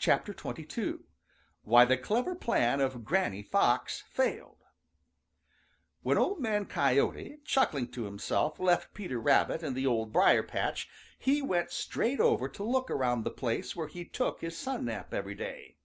XXII. 0.00 0.98
WHY 1.64 1.84
THE 1.84 1.96
CLEVER 1.98 2.36
PLAN 2.36 2.80
OF 2.80 3.04
GRANNY 3.04 3.42
FOX 3.42 4.02
FAILED 4.02 4.62
|WHEN 6.02 6.16
Old 6.16 6.38
Man 6.38 6.64
Coyote, 6.66 7.40
chuckling 7.44 7.88
to 7.90 8.04
himself, 8.04 8.60
left 8.60 8.94
Peter 8.94 9.18
Rabbit 9.18 9.64
and 9.64 9.74
the 9.74 9.84
Old 9.84 10.12
Briar 10.12 10.44
patch, 10.44 10.88
he 11.18 11.42
went 11.42 11.72
straight 11.72 12.20
over 12.20 12.48
to 12.48 12.62
look 12.62 12.88
around 12.88 13.24
the 13.24 13.32
place 13.32 13.74
where 13.74 13.88
he 13.88 14.04
took 14.04 14.40
his 14.42 14.56
sun 14.56 14.84
nap 14.84 15.12
every 15.12 15.34
day. 15.34 15.78